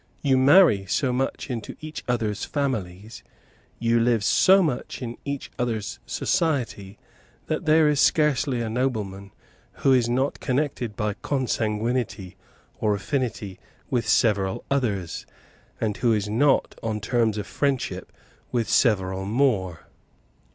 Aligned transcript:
You 0.23 0.35
marry 0.35 0.87
so 0.87 1.13
much 1.13 1.47
into 1.51 1.75
each 1.79 2.03
other's 2.07 2.43
families, 2.43 3.21
you 3.77 3.99
live 3.99 4.23
so 4.23 4.63
much 4.63 4.99
in 4.99 5.15
each 5.25 5.51
other's 5.59 5.99
society, 6.07 6.97
that 7.45 7.65
there 7.65 7.87
is 7.87 7.99
scarcely 8.01 8.61
a 8.63 8.67
nobleman 8.71 9.31
who 9.73 9.93
is 9.93 10.09
not 10.09 10.39
connected 10.39 10.95
by 10.95 11.13
consanguinity 11.21 12.35
or 12.79 12.95
affinity 12.95 13.59
with 13.91 14.09
several 14.09 14.65
others, 14.71 15.27
and 15.79 15.97
who 15.97 16.13
is 16.13 16.27
not 16.27 16.73
on 16.81 16.99
terms 16.99 17.37
of 17.37 17.45
friendship 17.45 18.11
with 18.51 18.67
several 18.67 19.23
more. 19.23 19.85